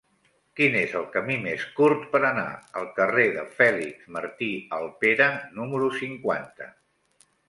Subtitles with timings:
[0.59, 2.45] Quin és el camí més curt per anar
[2.81, 4.47] al carrer de Fèlix Martí
[4.79, 5.29] Alpera
[5.61, 6.71] número cinquanta?